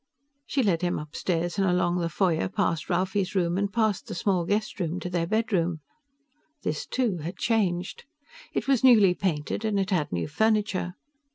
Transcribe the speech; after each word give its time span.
She 0.47 0.63
led 0.63 0.81
him 0.81 0.97
upstairs 0.97 1.59
and 1.59 1.67
along 1.67 1.99
the 1.99 2.09
foyer 2.09 2.49
past 2.49 2.89
Ralphie's 2.89 3.35
room 3.35 3.55
and 3.55 3.71
past 3.71 4.07
the 4.07 4.15
small 4.15 4.45
guest 4.45 4.79
room 4.79 4.99
to 4.99 5.11
their 5.11 5.27
bedroom. 5.27 5.81
This, 6.63 6.87
too, 6.87 7.17
had 7.17 7.37
changed. 7.37 8.05
It 8.51 8.67
was 8.67 8.83
newly 8.83 9.13
painted 9.13 9.63
and 9.63 9.79
it 9.79 9.91
had 9.91 10.11
new 10.11 10.27
furniture. 10.27 10.95